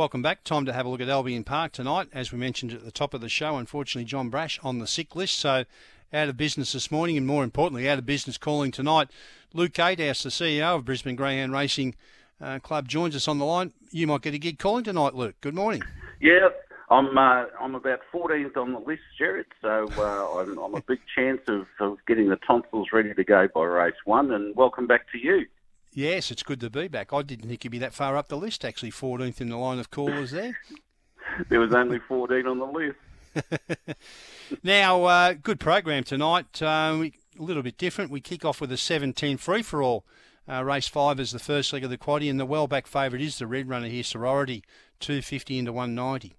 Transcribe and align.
Welcome 0.00 0.22
back. 0.22 0.44
Time 0.44 0.64
to 0.64 0.72
have 0.72 0.86
a 0.86 0.88
look 0.88 1.02
at 1.02 1.10
Albion 1.10 1.44
Park 1.44 1.72
tonight. 1.72 2.08
As 2.14 2.32
we 2.32 2.38
mentioned 2.38 2.72
at 2.72 2.86
the 2.86 2.90
top 2.90 3.12
of 3.12 3.20
the 3.20 3.28
show, 3.28 3.58
unfortunately, 3.58 4.06
John 4.06 4.30
Brash 4.30 4.58
on 4.62 4.78
the 4.78 4.86
sick 4.86 5.14
list, 5.14 5.38
so 5.38 5.66
out 6.10 6.30
of 6.30 6.38
business 6.38 6.72
this 6.72 6.90
morning, 6.90 7.18
and 7.18 7.26
more 7.26 7.44
importantly, 7.44 7.86
out 7.86 7.98
of 7.98 8.06
business 8.06 8.38
calling 8.38 8.70
tonight. 8.70 9.10
Luke 9.52 9.74
Gatehouse, 9.74 10.22
the 10.22 10.30
CEO 10.30 10.74
of 10.74 10.86
Brisbane 10.86 11.16
Greyhound 11.16 11.52
Racing 11.52 11.96
uh, 12.40 12.60
Club, 12.60 12.88
joins 12.88 13.14
us 13.14 13.28
on 13.28 13.38
the 13.38 13.44
line. 13.44 13.74
You 13.90 14.06
might 14.06 14.22
get 14.22 14.32
a 14.32 14.38
gig 14.38 14.58
calling 14.58 14.84
tonight, 14.84 15.14
Luke. 15.14 15.34
Good 15.42 15.54
morning. 15.54 15.82
Yeah, 16.18 16.48
I'm 16.88 17.18
uh, 17.18 17.44
I'm 17.60 17.74
about 17.74 18.00
14th 18.10 18.56
on 18.56 18.72
the 18.72 18.80
list, 18.80 19.02
Gerard. 19.18 19.48
So 19.60 19.86
uh, 19.98 20.40
I'm, 20.40 20.56
I'm, 20.56 20.74
a 20.76 20.80
big 20.80 21.00
chance 21.14 21.42
of, 21.46 21.66
of 21.78 21.98
getting 22.06 22.30
the 22.30 22.36
tonsils 22.36 22.88
ready 22.94 23.12
to 23.12 23.22
go 23.22 23.48
by 23.54 23.64
race 23.64 23.92
one. 24.06 24.30
And 24.30 24.56
welcome 24.56 24.86
back 24.86 25.12
to 25.12 25.18
you. 25.18 25.44
Yes, 25.92 26.30
it's 26.30 26.42
good 26.42 26.60
to 26.60 26.70
be 26.70 26.88
back. 26.88 27.12
I 27.12 27.22
didn't 27.22 27.48
think 27.48 27.64
you'd 27.64 27.70
be 27.70 27.78
that 27.78 27.94
far 27.94 28.16
up 28.16 28.28
the 28.28 28.36
list. 28.36 28.64
Actually, 28.64 28.92
14th 28.92 29.40
in 29.40 29.48
the 29.48 29.56
line 29.56 29.78
of 29.78 29.90
callers 29.90 30.30
there. 30.30 30.56
there 31.48 31.60
was 31.60 31.74
only 31.74 31.98
14 31.98 32.46
on 32.46 32.58
the 32.58 32.64
list. 32.64 32.98
now, 34.62 35.04
uh, 35.04 35.32
good 35.32 35.58
program 35.58 36.04
tonight. 36.04 36.46
We, 36.60 36.66
a 37.38 37.42
little 37.42 37.62
bit 37.62 37.78
different. 37.78 38.10
We 38.10 38.20
kick 38.20 38.44
off 38.44 38.60
with 38.60 38.70
a 38.72 38.76
7-10 38.76 39.38
free 39.38 39.62
for 39.62 39.82
all. 39.82 40.04
Uh, 40.48 40.64
race 40.64 40.88
five 40.88 41.20
is 41.20 41.30
the 41.30 41.38
first 41.38 41.72
leg 41.72 41.84
of 41.84 41.90
the 41.90 41.98
quaddy, 41.98 42.28
and 42.28 42.40
the 42.40 42.46
well 42.46 42.66
back 42.66 42.86
favourite 42.86 43.24
is 43.24 43.38
the 43.38 43.46
red 43.46 43.68
runner 43.68 43.86
here, 43.86 44.02
Sorority, 44.02 44.64
250 44.98 45.58
into 45.58 45.72
190. 45.72 46.34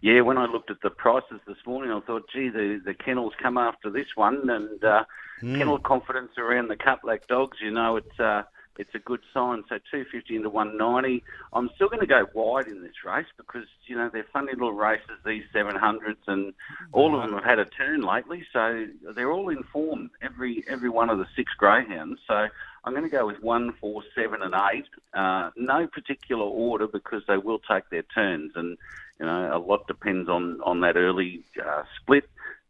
Yeah, 0.00 0.20
when 0.20 0.38
I 0.38 0.46
looked 0.46 0.70
at 0.70 0.80
the 0.82 0.90
prices 0.90 1.40
this 1.46 1.56
morning, 1.66 1.90
I 1.90 2.00
thought, 2.00 2.28
gee, 2.32 2.48
the, 2.48 2.80
the 2.84 2.94
kennels 2.94 3.32
come 3.42 3.58
after 3.58 3.90
this 3.90 4.06
one, 4.14 4.48
and 4.48 4.82
uh, 4.84 5.04
mm. 5.42 5.58
kennel 5.58 5.78
confidence 5.78 6.32
around 6.38 6.68
the 6.68 6.76
cut 6.76 7.02
black 7.02 7.26
dogs, 7.26 7.58
you 7.60 7.70
know, 7.70 7.96
it's 7.96 8.20
uh, 8.20 8.42
it's 8.78 8.94
a 8.94 8.98
good 9.00 9.20
sign. 9.34 9.64
So 9.68 9.76
250 9.90 10.36
into 10.36 10.48
190. 10.48 11.22
I'm 11.52 11.68
still 11.74 11.88
going 11.88 12.00
to 12.00 12.06
go 12.06 12.26
wide 12.32 12.68
in 12.68 12.82
this 12.82 13.04
race 13.04 13.26
because 13.36 13.66
you 13.86 13.96
know 13.96 14.08
they're 14.10 14.26
funny 14.32 14.52
little 14.52 14.72
races. 14.72 15.18
These 15.26 15.42
700s 15.52 16.16
and 16.28 16.54
all 16.92 17.16
of 17.16 17.22
them 17.22 17.34
have 17.34 17.44
had 17.44 17.58
a 17.58 17.64
turn 17.64 18.02
lately, 18.02 18.46
so 18.52 18.86
they're 19.14 19.32
all 19.32 19.48
in 19.48 19.64
form. 19.64 20.10
Every 20.22 20.64
every 20.68 20.88
one 20.88 21.10
of 21.10 21.18
the 21.18 21.26
six 21.36 21.52
greyhounds. 21.58 22.20
So 22.26 22.46
I'm 22.88 22.94
going 22.94 23.04
to 23.04 23.10
go 23.10 23.26
with 23.26 23.42
one, 23.42 23.74
four, 23.78 24.02
seven, 24.14 24.40
and 24.40 24.54
eight. 24.72 24.86
Uh, 25.12 25.50
no 25.58 25.86
particular 25.86 26.44
order 26.44 26.86
because 26.88 27.22
they 27.28 27.36
will 27.36 27.58
take 27.70 27.90
their 27.90 28.02
turns, 28.02 28.52
and 28.54 28.78
you 29.20 29.26
know 29.26 29.54
a 29.54 29.58
lot 29.58 29.86
depends 29.86 30.26
on 30.26 30.62
on 30.62 30.80
that 30.80 30.96
early 30.96 31.44
uh, 31.62 31.82
split 32.00 32.24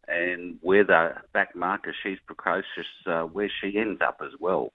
and 0.09 0.59
where 0.61 0.83
the 0.83 1.15
back 1.33 1.55
marker 1.55 1.95
she's 2.03 2.19
precocious, 2.27 2.89
uh, 3.07 3.23
where 3.23 3.49
she 3.61 3.79
ends 3.79 4.01
up 4.01 4.21
as 4.21 4.33
well. 4.41 4.73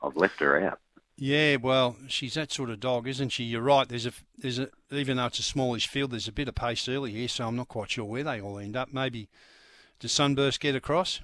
I've 0.00 0.16
left 0.16 0.38
her 0.38 0.64
out. 0.64 0.78
Yeah, 1.16 1.56
well, 1.56 1.96
she's 2.06 2.34
that 2.34 2.52
sort 2.52 2.70
of 2.70 2.78
dog, 2.78 3.08
isn't 3.08 3.30
she? 3.30 3.42
You're 3.42 3.62
right. 3.62 3.88
There's 3.88 4.06
a, 4.06 4.12
there's 4.38 4.60
a, 4.60 4.68
even 4.92 5.16
though 5.16 5.26
it's 5.26 5.40
a 5.40 5.42
smallish 5.42 5.88
field, 5.88 6.12
there's 6.12 6.28
a 6.28 6.32
bit 6.32 6.48
of 6.48 6.54
pace 6.54 6.88
early 6.88 7.10
here, 7.10 7.28
so 7.28 7.48
I'm 7.48 7.56
not 7.56 7.66
quite 7.66 7.90
sure 7.90 8.04
where 8.04 8.22
they 8.22 8.40
all 8.40 8.60
end 8.60 8.76
up. 8.76 8.92
Maybe 8.92 9.28
does 9.98 10.12
Sunburst 10.12 10.60
get 10.60 10.76
across? 10.76 11.20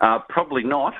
Uh, 0.00 0.18
probably 0.28 0.64
not, 0.64 0.94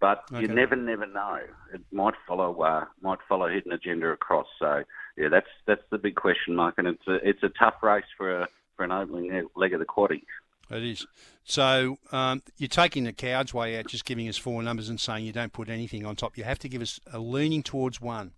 but 0.00 0.24
okay. 0.32 0.42
you 0.42 0.48
never, 0.48 0.76
never 0.76 1.06
know. 1.06 1.38
It 1.72 1.80
might 1.92 2.14
follow, 2.26 2.60
uh, 2.60 2.84
might 3.00 3.18
follow 3.28 3.48
Hidden 3.48 3.72
Agenda 3.72 4.08
across. 4.08 4.46
So 4.58 4.84
yeah, 5.16 5.28
that's 5.30 5.46
that's 5.66 5.82
the 5.90 5.98
big 5.98 6.16
question 6.16 6.56
mark, 6.56 6.74
and 6.78 6.86
it's 6.88 7.06
a, 7.06 7.14
it's 7.26 7.42
a 7.42 7.50
tough 7.58 7.82
race 7.82 8.04
for 8.16 8.42
a 8.42 8.48
for 8.76 8.84
an 8.84 8.92
opening 8.92 9.46
leg 9.56 9.72
of 9.72 9.80
the 9.80 9.86
quaddy. 9.86 10.22
It 10.70 10.82
is. 10.82 11.06
So 11.44 11.98
um, 12.10 12.42
you're 12.56 12.68
taking 12.68 13.04
the 13.04 13.12
cow's 13.12 13.52
way 13.52 13.78
out, 13.78 13.86
just 13.86 14.04
giving 14.04 14.28
us 14.28 14.36
four 14.36 14.62
numbers 14.62 14.88
and 14.88 14.98
saying 14.98 15.24
you 15.24 15.32
don't 15.32 15.52
put 15.52 15.68
anything 15.68 16.06
on 16.06 16.16
top. 16.16 16.36
You 16.38 16.44
have 16.44 16.58
to 16.60 16.68
give 16.68 16.82
us 16.82 17.00
a 17.12 17.18
leaning 17.18 17.62
towards 17.62 18.00
one. 18.00 18.32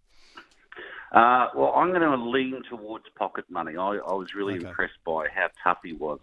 Uh, 1.13 1.49
well, 1.55 1.73
I'm 1.77 1.91
going 1.91 2.03
to 2.03 2.17
lean 2.17 2.63
towards 2.69 3.05
pocket 3.17 3.45
money. 3.49 3.77
I, 3.77 3.99
I 4.07 4.13
was 4.13 4.35
really 4.37 4.57
okay. 4.57 4.69
impressed 4.69 4.99
by 5.05 5.29
how 5.33 5.49
tough 5.63 5.79
he 5.85 5.93
was 5.93 6.19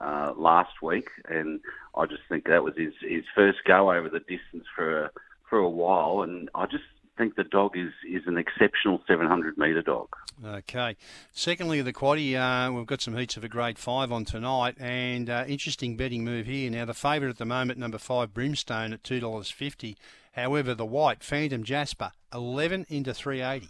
uh, 0.00 0.32
last 0.36 0.82
week, 0.82 1.08
and 1.28 1.60
I 1.94 2.06
just 2.06 2.22
think 2.28 2.46
that 2.46 2.62
was 2.62 2.74
his, 2.76 2.92
his 3.00 3.24
first 3.34 3.58
go 3.66 3.92
over 3.92 4.08
the 4.08 4.20
distance 4.20 4.64
for 4.74 5.04
a, 5.04 5.10
for 5.48 5.58
a 5.58 5.68
while, 5.68 6.22
and 6.22 6.48
I 6.54 6.66
just 6.66 6.84
think 7.16 7.34
the 7.34 7.44
dog 7.44 7.76
is, 7.76 7.92
is 8.08 8.22
an 8.26 8.38
exceptional 8.38 9.02
700 9.06 9.58
metre 9.58 9.82
dog. 9.82 10.08
Okay. 10.44 10.96
Secondly, 11.32 11.82
the 11.82 11.92
quaddy, 11.92 12.36
uh, 12.36 12.72
we've 12.72 12.86
got 12.86 13.00
some 13.00 13.16
heats 13.16 13.36
of 13.36 13.42
a 13.42 13.48
grade 13.48 13.78
five 13.78 14.12
on 14.12 14.24
tonight, 14.24 14.76
and 14.78 15.28
uh, 15.28 15.44
interesting 15.48 15.96
betting 15.96 16.24
move 16.24 16.46
here. 16.46 16.70
Now, 16.70 16.84
the 16.84 16.94
favourite 16.94 17.30
at 17.30 17.38
the 17.38 17.44
moment, 17.44 17.78
number 17.78 17.98
five, 17.98 18.32
Brimstone 18.32 18.92
at 18.92 19.02
$2.50. 19.02 19.96
However, 20.32 20.74
the 20.74 20.86
white, 20.86 21.24
Phantom 21.24 21.64
Jasper, 21.64 22.12
11 22.32 22.86
into 22.88 23.12
380. 23.12 23.68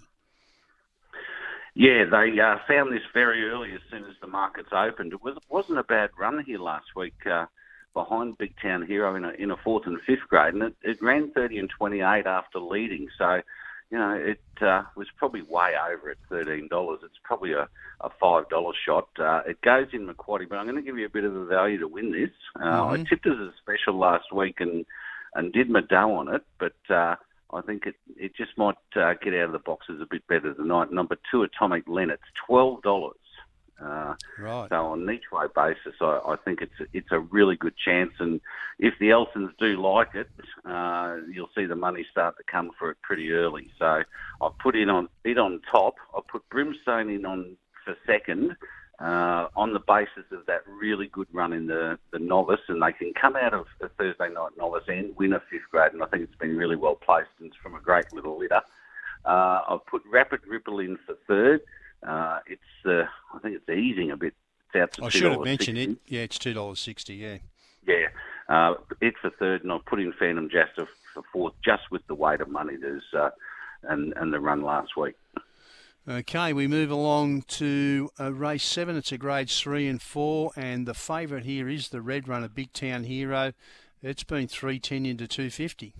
Yeah, 1.78 2.06
they 2.10 2.40
uh, 2.40 2.56
found 2.66 2.92
this 2.92 3.04
very 3.14 3.48
early 3.48 3.72
as 3.72 3.80
soon 3.88 4.02
as 4.02 4.16
the 4.20 4.26
markets 4.26 4.70
opened. 4.72 5.12
It, 5.12 5.22
was, 5.22 5.36
wasn't 5.48 5.78
a 5.78 5.84
bad 5.84 6.10
run 6.18 6.42
here 6.44 6.58
last 6.58 6.86
week 6.96 7.14
uh, 7.24 7.46
behind 7.94 8.36
Big 8.36 8.54
Town 8.60 8.84
Hero 8.84 9.14
in 9.14 9.24
a, 9.24 9.30
in 9.38 9.52
a 9.52 9.56
fourth 9.56 9.86
and 9.86 10.00
fifth 10.04 10.26
grade, 10.28 10.54
and 10.54 10.64
it, 10.64 10.76
it 10.82 11.00
ran 11.00 11.30
30 11.30 11.56
and 11.56 11.70
28 11.70 12.26
after 12.26 12.58
leading. 12.58 13.06
So 13.16 13.42
you 13.92 13.98
know, 13.98 14.12
it 14.12 14.40
uh, 14.60 14.82
was 14.96 15.06
probably 15.16 15.42
way 15.42 15.72
over 15.90 16.10
at 16.10 16.18
thirteen 16.28 16.68
dollars. 16.68 17.00
It's 17.02 17.18
probably 17.22 17.52
a, 17.52 17.68
a 18.00 18.10
five 18.20 18.48
dollar 18.50 18.74
shot. 18.84 19.08
Uh, 19.18 19.42
it 19.46 19.62
goes 19.62 19.86
in 19.92 20.04
Macquarie, 20.04 20.46
but 20.46 20.56
I'm 20.56 20.66
going 20.66 20.76
to 20.76 20.82
give 20.82 20.98
you 20.98 21.06
a 21.06 21.10
bit 21.10 21.24
of 21.24 21.34
a 21.34 21.46
value 21.46 21.78
to 21.78 21.88
win 21.88 22.12
this. 22.12 22.30
Uh, 22.56 22.64
mm-hmm. 22.64 23.00
I 23.00 23.04
tipped 23.08 23.26
as 23.26 23.38
a 23.38 23.52
special 23.62 23.98
last 23.98 24.30
week 24.32 24.56
and 24.60 24.84
and 25.34 25.52
did 25.52 25.70
my 25.70 25.80
dough 25.80 26.16
on 26.16 26.34
it, 26.34 26.42
but 26.58 26.76
uh, 26.90 27.16
I 27.52 27.60
think 27.62 27.86
it 27.86 27.94
it 28.16 28.36
just 28.36 28.56
might 28.56 28.76
uh, 28.96 29.14
get 29.22 29.34
out 29.34 29.46
of 29.46 29.52
the 29.52 29.58
boxes 29.58 30.00
a 30.00 30.06
bit 30.06 30.26
better 30.26 30.54
tonight. 30.54 30.92
Number 30.92 31.16
two, 31.30 31.42
Atomic 31.42 31.84
Lennox, 31.86 32.22
twelve 32.46 32.82
dollars. 32.82 33.16
Uh, 33.80 34.14
right. 34.40 34.68
So 34.70 34.86
on 34.86 35.08
an 35.08 35.14
each 35.14 35.30
way 35.30 35.46
basis, 35.54 35.94
I, 36.00 36.20
I 36.26 36.36
think 36.44 36.62
it's 36.62 36.80
a, 36.80 36.84
it's 36.92 37.12
a 37.12 37.20
really 37.20 37.56
good 37.56 37.74
chance. 37.76 38.12
And 38.18 38.40
if 38.78 38.94
the 38.98 39.10
Elsons 39.10 39.52
do 39.58 39.80
like 39.80 40.14
it, 40.14 40.28
uh, 40.64 41.18
you'll 41.30 41.50
see 41.54 41.64
the 41.64 41.76
money 41.76 42.04
start 42.10 42.36
to 42.38 42.42
come 42.50 42.72
for 42.76 42.90
it 42.90 42.96
pretty 43.02 43.30
early. 43.32 43.70
So 43.78 44.02
I 44.42 44.48
put 44.60 44.74
in 44.74 44.90
on 44.90 45.08
it 45.24 45.38
on 45.38 45.60
top. 45.70 45.94
I 46.14 46.20
put 46.28 46.48
Brimstone 46.50 47.08
in 47.08 47.24
on 47.24 47.56
for 47.84 47.96
second. 48.04 48.56
Uh, 49.00 49.46
on 49.54 49.72
the 49.72 49.78
basis 49.78 50.24
of 50.32 50.44
that 50.46 50.62
really 50.66 51.06
good 51.06 51.28
run 51.32 51.52
in 51.52 51.68
the, 51.68 51.96
the 52.10 52.18
novice, 52.18 52.60
and 52.66 52.82
they 52.82 52.90
can 52.90 53.12
come 53.14 53.36
out 53.36 53.54
of 53.54 53.66
the 53.80 53.88
Thursday 53.90 54.28
night 54.28 54.50
novice 54.58 54.82
and 54.88 55.14
win 55.16 55.32
a 55.32 55.40
fifth 55.50 55.70
grade, 55.70 55.92
and 55.92 56.02
I 56.02 56.06
think 56.06 56.24
it's 56.24 56.34
been 56.34 56.56
really 56.56 56.74
well 56.74 56.96
placed 56.96 57.28
and 57.38 57.46
it's 57.46 57.56
from 57.56 57.76
a 57.76 57.80
great 57.80 58.12
little 58.12 58.36
litter. 58.36 58.60
Uh, 59.24 59.60
I've 59.68 59.86
put 59.86 60.02
Rapid 60.10 60.40
Ripple 60.48 60.80
in 60.80 60.98
for 61.06 61.14
third. 61.28 61.60
Uh, 62.04 62.40
it's 62.46 62.86
uh, 62.86 63.04
I 63.34 63.38
think 63.40 63.56
it's 63.56 63.68
easing 63.68 64.10
a 64.10 64.16
bit. 64.16 64.34
It's 64.74 64.82
out 64.82 64.92
to 64.94 65.04
I 65.04 65.08
should 65.10 65.30
have 65.30 65.42
mentioned 65.42 65.78
it. 65.78 65.96
Yeah, 66.06 66.22
it's 66.22 66.38
two 66.38 66.54
dollars 66.54 66.80
sixty. 66.80 67.14
Yeah. 67.14 67.38
Yeah, 67.86 68.08
uh, 68.48 68.74
it 69.00 69.14
for 69.20 69.30
third, 69.30 69.62
and 69.62 69.72
I'll 69.72 69.78
put 69.78 70.00
in 70.00 70.12
Phantom 70.12 70.48
Jasper 70.50 70.88
for 71.14 71.22
fourth, 71.32 71.54
just 71.64 71.90
with 71.90 72.06
the 72.06 72.14
weight 72.14 72.40
of 72.40 72.48
money 72.48 72.76
there's 72.76 73.04
uh, 73.16 73.30
and 73.84 74.12
and 74.16 74.32
the 74.32 74.40
run 74.40 74.62
last 74.62 74.96
week. 74.96 75.14
Okay, 76.10 76.54
we 76.54 76.66
move 76.66 76.90
along 76.90 77.42
to 77.42 78.08
uh, 78.18 78.32
race 78.32 78.64
seven. 78.64 78.96
It's 78.96 79.12
a 79.12 79.18
grade 79.18 79.50
three 79.50 79.86
and 79.86 80.00
four, 80.00 80.52
and 80.56 80.86
the 80.86 80.94
favourite 80.94 81.44
here 81.44 81.68
is 81.68 81.90
the 81.90 82.00
Red 82.00 82.26
Runner 82.26 82.48
Big 82.48 82.72
Town 82.72 83.04
Hero. 83.04 83.52
It's 84.00 84.24
been 84.24 84.48
three 84.48 84.78
ten 84.78 85.04
into 85.04 85.28
two 85.28 85.50
fifty. 85.50 85.92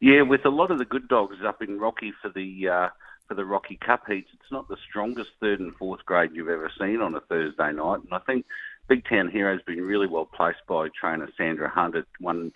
Yeah, 0.00 0.22
with 0.22 0.44
a 0.44 0.48
lot 0.48 0.70
of 0.70 0.78
the 0.78 0.84
good 0.84 1.08
dogs 1.08 1.38
up 1.44 1.60
in 1.60 1.80
Rocky 1.80 2.12
for 2.22 2.28
the 2.28 2.68
uh, 2.68 2.88
for 3.26 3.34
the 3.34 3.44
Rocky 3.44 3.80
Cup 3.84 4.04
heats, 4.06 4.30
it's 4.32 4.52
not 4.52 4.68
the 4.68 4.76
strongest 4.88 5.30
third 5.40 5.58
and 5.58 5.74
fourth 5.74 6.04
grade 6.06 6.30
you've 6.32 6.48
ever 6.48 6.70
seen 6.78 7.00
on 7.00 7.16
a 7.16 7.20
Thursday 7.22 7.72
night. 7.72 7.98
And 8.04 8.12
I 8.12 8.20
think 8.20 8.46
Big 8.86 9.08
Town 9.08 9.28
Hero's 9.28 9.62
been 9.62 9.80
really 9.80 10.06
well 10.06 10.26
placed 10.26 10.64
by 10.68 10.86
trainer 10.88 11.28
Sandra 11.36 11.68
Hunt 11.68 11.96
at 11.96 12.06
one 12.20 12.52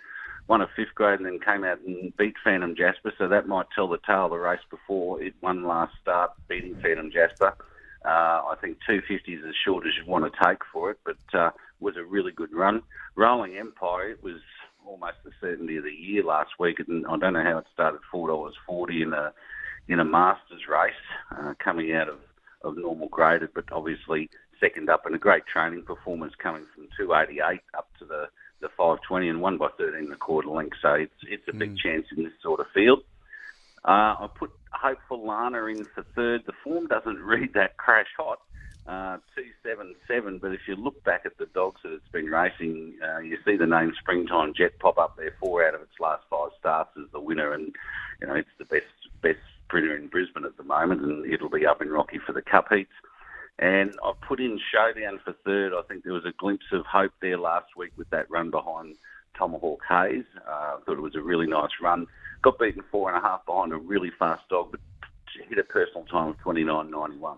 won 0.49 0.61
a 0.61 0.67
fifth 0.75 0.95
grade 0.95 1.19
and 1.19 1.25
then 1.25 1.39
came 1.39 1.63
out 1.63 1.79
and 1.85 2.15
beat 2.17 2.35
Phantom 2.43 2.75
Jasper. 2.75 3.13
So 3.17 3.27
that 3.27 3.47
might 3.47 3.67
tell 3.73 3.87
the 3.87 3.99
tale 4.05 4.25
of 4.25 4.31
the 4.31 4.37
race 4.37 4.59
before 4.69 5.21
it 5.21 5.33
won 5.41 5.63
last 5.63 5.93
start, 6.01 6.31
beating 6.49 6.75
Phantom 6.81 7.11
Jasper. 7.11 7.55
Uh, 8.03 8.41
I 8.49 8.55
think 8.59 8.77
250 8.87 9.33
is 9.33 9.45
as 9.47 9.53
short 9.63 9.85
as 9.85 9.93
you 9.95 10.09
want 10.09 10.25
to 10.25 10.45
take 10.45 10.59
for 10.73 10.89
it, 10.91 10.99
but 11.05 11.17
uh, 11.37 11.51
was 11.79 11.95
a 11.97 12.03
really 12.03 12.31
good 12.31 12.53
run. 12.53 12.81
Rolling 13.15 13.57
Empire, 13.57 14.09
it 14.09 14.23
was 14.23 14.41
almost 14.85 15.17
the 15.23 15.31
certainty 15.39 15.77
of 15.77 15.83
the 15.83 15.91
year 15.91 16.23
last 16.23 16.51
week, 16.59 16.79
and 16.79 17.05
I 17.05 17.17
don't 17.17 17.33
know 17.33 17.43
how 17.43 17.59
it 17.59 17.65
started 17.73 17.99
four 18.11 18.27
dollars 18.27 18.55
forty 18.65 19.01
in 19.01 19.13
a 19.13 19.33
in 19.87 19.99
a 19.99 20.05
Masters 20.05 20.61
race 20.69 20.93
uh, 21.31 21.53
coming 21.63 21.93
out 21.93 22.09
of, 22.09 22.19
of 22.63 22.77
normal 22.77 23.09
graded, 23.09 23.49
but 23.53 23.65
obviously 23.71 24.29
second 24.59 24.89
up 24.89 25.05
and 25.05 25.15
a 25.15 25.19
great 25.19 25.45
training 25.47 25.83
performance 25.83 26.33
coming 26.41 26.65
from 26.75 26.87
288 26.97 27.61
up 27.77 27.87
to 27.97 28.05
the, 28.05 28.27
the 28.61 28.69
520 28.69 29.29
and 29.29 29.41
one 29.41 29.57
by 29.57 29.69
13 29.77 30.05
and 30.05 30.13
a 30.13 30.15
quarter 30.15 30.49
length. 30.49 30.77
So 30.81 30.93
it's, 30.93 31.13
it's 31.23 31.47
a 31.47 31.53
big 31.53 31.75
mm. 31.75 31.77
chance 31.77 32.05
in 32.15 32.23
this 32.23 32.33
sort 32.41 32.59
of 32.59 32.67
field. 32.73 33.03
Uh, 33.85 34.15
I 34.19 34.29
put 34.33 34.51
Hopeful 34.71 35.25
Lana 35.25 35.65
in 35.65 35.85
for 35.85 36.03
third. 36.15 36.43
The 36.45 36.53
form 36.63 36.87
doesn't 36.87 37.19
read 37.23 37.53
that 37.53 37.77
crash 37.77 38.09
hot. 38.17 38.39
Uh, 38.87 39.17
277, 39.35 40.39
but 40.39 40.51
if 40.51 40.61
you 40.67 40.75
look 40.75 41.03
back 41.03 41.21
at 41.23 41.37
the 41.37 41.45
dogs 41.53 41.79
that 41.83 41.93
it's 41.93 42.07
been 42.11 42.25
racing, 42.25 42.95
uh, 43.07 43.19
you 43.19 43.37
see 43.45 43.55
the 43.55 43.67
name 43.67 43.93
Springtime 43.99 44.51
Jet 44.55 44.79
pop 44.79 44.97
up 44.97 45.15
there. 45.15 45.31
Four 45.39 45.63
out 45.63 45.75
of 45.75 45.81
its 45.81 45.99
last 45.99 46.23
five 46.27 46.49
starts 46.59 46.89
as 46.97 47.05
the 47.11 47.19
winner, 47.19 47.53
and 47.53 47.75
you 48.19 48.25
know 48.25 48.33
it's 48.33 48.49
the 48.57 48.65
best 48.65 48.87
best 49.21 49.37
sprinter 49.63 49.95
in 49.95 50.07
Brisbane 50.07 50.43
at 50.43 50.57
the 50.57 50.63
moment, 50.63 51.03
and 51.03 51.31
it'll 51.31 51.51
be 51.51 51.67
up 51.67 51.83
in 51.83 51.89
Rocky 51.89 52.17
for 52.17 52.33
the 52.33 52.41
Cup 52.41 52.69
heats. 52.71 52.89
And 53.59 53.93
I've 54.05 54.19
put 54.21 54.39
in 54.39 54.57
Showdown 54.73 55.19
for 55.23 55.33
third. 55.45 55.73
I 55.73 55.81
think 55.83 56.03
there 56.03 56.13
was 56.13 56.25
a 56.25 56.31
glimpse 56.37 56.65
of 56.71 56.85
hope 56.85 57.11
there 57.21 57.37
last 57.37 57.75
week 57.75 57.91
with 57.97 58.09
that 58.09 58.29
run 58.31 58.49
behind 58.49 58.95
Tomahawk 59.37 59.81
Hayes. 59.87 60.23
Uh, 60.47 60.51
I 60.51 60.77
thought 60.85 60.97
it 60.97 61.01
was 61.01 61.15
a 61.15 61.21
really 61.21 61.45
nice 61.45 61.71
run. 61.81 62.07
Got 62.41 62.57
beaten 62.57 62.83
four 62.89 63.09
and 63.09 63.17
a 63.17 63.21
half 63.21 63.45
behind 63.45 63.73
a 63.73 63.77
really 63.77 64.11
fast 64.17 64.47
dog, 64.49 64.71
but 64.71 64.79
hit 65.49 65.57
a 65.57 65.63
personal 65.63 66.05
time 66.05 66.29
of 66.29 66.37
29.91. 66.37 67.37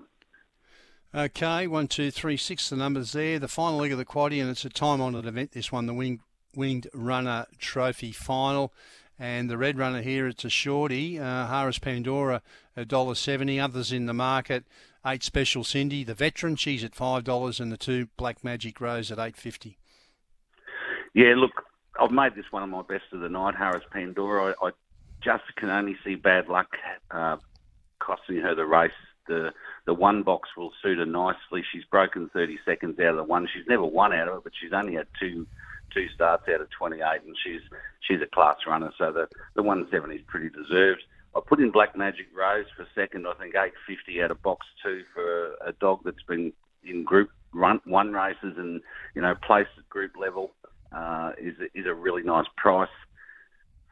Okay, 1.14 1.68
one, 1.68 1.88
two, 1.88 2.12
three, 2.12 2.38
six. 2.38 2.70
The 2.70 2.76
numbers 2.76 3.12
there. 3.12 3.40
The 3.40 3.48
final 3.48 3.80
leg 3.80 3.92
of 3.92 3.98
the 3.98 4.06
quaddy, 4.06 4.40
and 4.40 4.50
it's 4.50 4.64
a 4.64 4.70
time-honoured 4.70 5.26
event. 5.26 5.52
This 5.52 5.72
one, 5.72 5.86
the 5.86 5.94
Wing, 5.94 6.22
Winged 6.56 6.88
Runner 6.94 7.48
Trophy 7.58 8.12
Final, 8.12 8.74
and 9.20 9.50
the 9.50 9.58
red 9.58 9.78
runner 9.78 10.02
here. 10.02 10.28
It's 10.28 10.46
a 10.46 10.50
shorty. 10.50 11.20
Uh, 11.20 11.48
Harris 11.48 11.80
Pandora, 11.80 12.42
a 12.78 12.86
dollar 12.86 13.16
seventy. 13.16 13.60
Others 13.60 13.92
in 13.92 14.06
the 14.06 14.14
market. 14.14 14.64
Eight 15.06 15.24
Special 15.24 15.64
Cindy, 15.64 16.04
the 16.04 16.14
veteran. 16.14 16.56
She's 16.56 16.84
at 16.84 16.96
five 16.96 17.24
dollars, 17.24 17.60
and 17.60 17.72
the 17.72 17.78
two 17.78 18.08
Black 18.18 18.44
Magic 18.44 18.80
Rose 18.80 19.12
at 19.12 19.20
eight 19.20 19.38
fifty. 19.38 19.78
Yeah, 21.14 21.34
look, 21.36 21.64
I've 22.00 22.12
made 22.12 22.36
this 22.36 22.52
one 22.52 22.64
of 22.64 22.70
my 22.70 22.84
best 22.84 23.06
of 23.12 23.20
the 23.20 23.30
night. 23.30 23.56
Harris 23.56 23.84
Pandora. 23.92 24.56
I, 24.62 24.68
I 24.68 24.72
just 25.24 25.44
can 25.58 25.70
only 25.70 25.98
see 26.04 26.16
bad 26.16 26.48
luck 26.48 26.68
uh, 27.12 27.38
costing 28.00 28.38
her 28.38 28.56
the 28.56 28.66
race 28.66 28.92
the 29.28 29.52
the 29.86 29.94
one 29.94 30.24
box 30.24 30.50
will 30.56 30.72
suit 30.82 31.00
her 31.00 31.06
nicely. 31.06 31.64
She's 31.72 31.86
broken 31.86 32.30
30 32.34 32.60
seconds 32.66 33.00
out 33.00 33.12
of 33.12 33.18
the 33.18 33.24
one. 33.24 33.48
She's 33.52 33.66
never 33.68 33.86
won 33.86 34.14
out 34.14 34.28
of 34.28 34.38
it, 34.38 34.44
but 34.44 34.54
she's 34.60 34.74
only 34.74 34.96
had 34.96 35.08
two 35.20 35.48
two 35.94 36.08
starts 36.16 36.48
out 36.48 36.62
of 36.62 36.70
28, 36.70 37.02
and 37.26 37.36
she's 37.44 37.62
she's 38.02 38.22
a 38.22 38.28
class 38.28 38.58
runner. 38.68 38.92
So 38.98 39.12
the 39.12 39.28
the 39.56 39.64
170 39.64 40.16
is 40.16 40.22
pretty 40.28 40.50
deserved. 40.50 41.04
I 41.36 41.40
put 41.46 41.60
in 41.60 41.72
Black 41.72 41.96
Magic 41.96 42.28
Rose 42.36 42.66
for 42.76 42.86
second. 42.94 43.26
I 43.28 43.34
think 43.34 43.56
850 43.56 44.22
out 44.22 44.32
of 44.32 44.42
box 44.42 44.66
two 44.84 45.04
for 45.14 45.54
a 45.66 45.72
dog 45.80 46.02
that's 46.04 46.24
been 46.28 46.52
in 46.84 47.04
group 47.04 47.30
run, 47.54 47.80
one 47.86 48.12
races 48.14 48.56
and 48.58 48.82
you 49.16 49.22
know 49.22 49.36
placed 49.46 49.70
at 49.78 49.88
group 49.90 50.12
level 50.20 50.52
uh, 50.92 51.32
is 51.40 51.56
is 51.74 51.86
a 51.86 51.94
really 51.94 52.24
nice 52.24 52.48
price. 52.58 52.90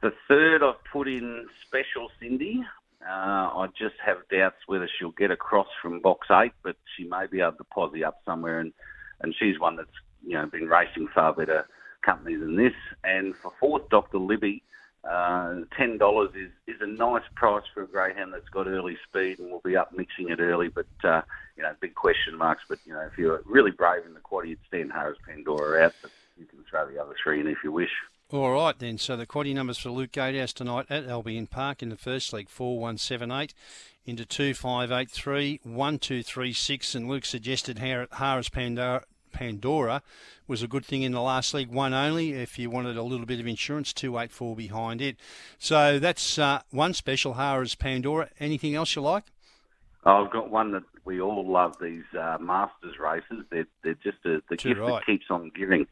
The 0.02 0.12
third 0.28 0.64
I've 0.64 0.84
put 0.92 1.08
in 1.08 1.48
Special 1.68 2.10
Cindy. 2.20 2.64
Uh, 3.02 3.64
I 3.64 3.68
just 3.78 3.96
have 4.06 4.18
doubts 4.30 4.58
whether 4.68 4.90
she'll 4.98 5.12
get 5.12 5.32
across 5.32 5.68
from 5.82 6.02
box 6.02 6.28
eight, 6.32 6.52
but 6.64 6.76
she 6.98 7.06
may 7.06 7.28
be 7.28 7.40
able 7.40 7.54
to 7.54 7.64
posse 7.64 8.04
up 8.04 8.20
somewhere, 8.26 8.60
and, 8.60 8.74
and 9.22 9.34
she's 9.40 9.58
one 9.60 9.78
that's 9.78 9.90
you 10.26 10.34
know 10.34 10.46
been 10.48 10.68
racing 10.68 11.08
far 11.14 11.34
better 11.34 11.66
company 12.02 12.36
than 12.36 12.56
this. 12.58 12.74
And 13.04 13.36
for 13.36 13.52
fourth, 13.60 13.90
Dr. 13.90 14.18
Libby, 14.18 14.64
uh, 15.08 15.56
ten 15.78 15.98
dollars 15.98 16.32
is 16.36 16.52
is 16.68 16.82
a 16.82 16.88
nice 16.88 17.24
price 17.36 17.64
for 17.74 17.84
a 17.84 17.88
greyhound 17.88 18.34
that's 18.34 18.50
got 18.50 18.68
early 18.68 18.98
speed 19.08 19.40
and 19.40 19.52
will 19.52 19.62
be 19.62 19.78
up 19.78 19.96
mixing 19.96 20.30
it 20.30 20.40
early, 20.40 20.68
but 20.68 20.88
uh, 21.04 21.22
you 21.56 21.64
know 21.64 21.74
big 21.80 21.96
question 21.96 22.38
marks. 22.38 22.64
But 22.68 22.80
you 22.86 22.94
know 22.94 23.02
if 23.02 23.18
you're 23.18 23.42
really 23.46 23.72
brave 23.72 24.06
in 24.06 24.14
the 24.14 24.20
quad, 24.20 24.48
you'd 24.48 24.60
stand 24.68 24.92
Harris 24.92 25.18
Pandora 25.26 25.86
out, 25.86 25.94
but 26.02 26.12
you 26.38 26.46
can 26.46 26.64
throw 26.70 26.88
the 26.88 27.02
other 27.02 27.16
three 27.24 27.40
in 27.40 27.48
if 27.48 27.58
you 27.64 27.72
wish. 27.72 27.92
All 28.32 28.52
right, 28.52 28.78
then. 28.78 29.00
So 29.00 29.18
the 29.18 29.26
quaddy 29.26 29.56
numbers 29.56 29.80
for 29.80 29.90
Luke 29.90 30.12
Gatehouse 30.12 30.54
tonight 30.54 30.86
at 30.88 31.08
Albion 31.08 31.48
Park 31.48 31.82
in 31.82 31.90
the 31.90 31.98
first 31.98 32.32
leg 32.32 32.48
4 32.48 32.78
1 32.78 32.98
7 33.00 33.32
8 33.32 33.54
into 34.06 34.24
2 34.24 34.54
5 34.54 34.92
8 34.92 35.10
3 35.10 35.60
1 35.64 36.00
2 36.00 36.22
3 36.22 36.54
6. 36.54 36.96
And 36.96 37.10
Luke 37.10 37.26
suggested 37.26 37.80
Harris 37.80 38.50
Pandora, 38.50 39.04
Pandora 39.40 40.04
was 40.48 40.62
a 40.62 40.68
good 40.68 40.86
thing 40.86 41.04
in 41.04 41.14
the 41.14 41.22
last 41.22 41.54
league, 41.54 41.72
one 41.72 41.94
only. 41.94 42.34
If 42.34 42.60
you 42.60 42.70
wanted 42.70 42.98
a 42.98 43.04
little 43.04 43.26
bit 43.26 43.40
of 43.40 43.48
insurance, 43.48 43.94
284 43.94 44.56
behind 44.56 45.02
it. 45.02 45.16
So 45.58 45.98
that's 45.98 46.38
uh, 46.38 46.62
one 46.72 46.94
special, 46.94 47.36
Harris 47.36 47.74
Pandora. 47.74 48.30
Anything 48.40 48.76
else 48.76 48.96
you 48.96 49.02
like? 49.02 49.24
I've 50.04 50.30
got 50.30 50.50
one 50.50 50.74
that 50.74 50.84
we 51.06 51.22
all 51.22 51.50
love 51.50 51.78
these 51.82 52.04
uh, 52.18 52.38
Masters 52.42 53.00
races. 53.00 53.46
They're, 53.50 53.68
they're 53.84 53.94
just 53.96 54.18
a, 54.26 54.42
the 54.50 54.58
Too 54.58 54.70
gift 54.70 54.82
right. 54.82 54.94
that 54.96 55.06
keeps 55.06 55.26
on 55.30 55.52
giving. 55.56 55.88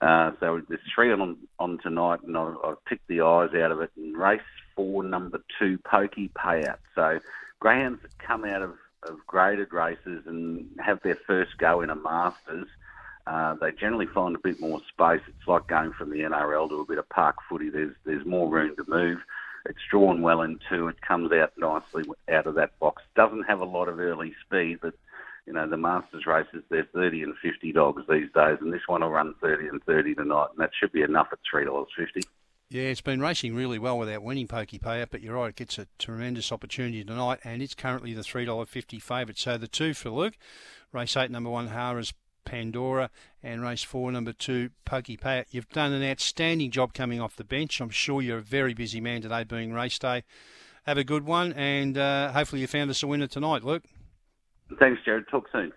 Uh, 0.00 0.30
so 0.40 0.62
there's 0.68 0.80
three 0.94 1.12
on 1.12 1.36
on 1.58 1.78
tonight, 1.82 2.20
and 2.22 2.36
I've, 2.36 2.56
I've 2.64 2.84
picked 2.84 3.08
the 3.08 3.20
eyes 3.20 3.50
out 3.54 3.72
of 3.72 3.80
it. 3.80 3.90
And 3.96 4.16
race 4.16 4.40
four, 4.76 5.02
number 5.02 5.42
two, 5.58 5.78
Pokey 5.78 6.30
Payout. 6.36 6.78
So 6.94 7.18
greyhounds 7.58 8.00
that 8.02 8.16
come 8.18 8.44
out 8.44 8.62
of, 8.62 8.74
of 9.02 9.18
graded 9.26 9.72
races 9.72 10.22
and 10.26 10.68
have 10.78 11.00
their 11.02 11.16
first 11.26 11.58
go 11.58 11.80
in 11.80 11.90
a 11.90 11.96
Masters, 11.96 12.68
uh, 13.28 13.54
they 13.60 13.72
generally 13.72 14.06
find 14.06 14.34
a 14.34 14.38
bit 14.38 14.58
more 14.58 14.80
space. 14.88 15.20
It's 15.28 15.46
like 15.46 15.66
going 15.66 15.92
from 15.92 16.10
the 16.10 16.20
NRL 16.20 16.68
to 16.70 16.80
a 16.80 16.86
bit 16.86 16.98
of 16.98 17.08
park 17.10 17.36
footy. 17.48 17.68
There's 17.68 17.94
there's 18.04 18.24
more 18.24 18.48
room 18.48 18.74
to 18.76 18.84
move. 18.88 19.18
It's 19.66 19.78
drawn 19.90 20.22
well 20.22 20.40
in 20.40 20.58
two. 20.70 20.88
It 20.88 21.02
comes 21.02 21.30
out 21.32 21.52
nicely 21.58 22.04
out 22.32 22.46
of 22.46 22.54
that 22.54 22.78
box. 22.78 23.02
Doesn't 23.16 23.42
have 23.42 23.60
a 23.60 23.66
lot 23.66 23.88
of 23.88 24.00
early 24.00 24.34
speed, 24.46 24.78
but 24.80 24.94
you 25.46 25.52
know, 25.52 25.68
the 25.68 25.76
Masters 25.76 26.26
races, 26.26 26.62
they're 26.70 26.88
30 26.92 27.22
and 27.22 27.34
50 27.42 27.72
dogs 27.72 28.02
these 28.08 28.30
days, 28.34 28.58
and 28.60 28.72
this 28.72 28.86
one 28.86 29.00
will 29.00 29.08
run 29.08 29.34
30 29.40 29.68
and 29.68 29.82
30 29.84 30.14
tonight, 30.14 30.48
and 30.50 30.60
that 30.60 30.70
should 30.78 30.92
be 30.92 31.02
enough 31.02 31.28
at 31.32 31.38
$3.50. 31.52 32.22
Yeah, 32.68 32.82
it's 32.82 33.00
been 33.00 33.20
racing 33.20 33.54
really 33.54 33.78
well 33.78 33.98
without 33.98 34.22
winning 34.22 34.46
Pokey 34.46 34.78
Payout, 34.78 35.08
but 35.10 35.22
you're 35.22 35.36
right, 35.36 35.48
it 35.48 35.56
gets 35.56 35.78
a 35.78 35.86
tremendous 35.98 36.52
opportunity 36.52 37.02
tonight, 37.02 37.40
and 37.44 37.62
it's 37.62 37.74
currently 37.74 38.12
the 38.12 38.20
$3.50 38.20 39.00
favourite. 39.00 39.38
So 39.38 39.56
the 39.56 39.68
two 39.68 39.94
for 39.94 40.10
Luke, 40.10 40.36
race 40.92 41.16
eight, 41.16 41.30
number 41.30 41.48
one, 41.48 41.68
Harris 41.68 42.12
Pandora, 42.48 43.10
and 43.42 43.60
race 43.60 43.82
four, 43.82 44.10
number 44.10 44.32
two, 44.32 44.70
Pokey 44.86 45.18
Payout. 45.18 45.44
You've 45.50 45.68
done 45.68 45.92
an 45.92 46.02
outstanding 46.02 46.70
job 46.70 46.94
coming 46.94 47.20
off 47.20 47.36
the 47.36 47.44
bench. 47.44 47.78
I'm 47.78 47.90
sure 47.90 48.22
you're 48.22 48.38
a 48.38 48.42
very 48.42 48.72
busy 48.72 49.02
man 49.02 49.20
today, 49.20 49.44
being 49.44 49.74
race 49.74 49.98
day. 49.98 50.24
Have 50.86 50.96
a 50.96 51.04
good 51.04 51.26
one, 51.26 51.52
and 51.52 51.98
uh, 51.98 52.32
hopefully 52.32 52.62
you 52.62 52.66
found 52.66 52.88
us 52.88 53.02
a 53.02 53.06
winner 53.06 53.26
tonight, 53.26 53.64
Luke. 53.64 53.84
Thanks, 54.78 55.02
Gerard. 55.04 55.28
Talk 55.28 55.44
soon. 55.52 55.72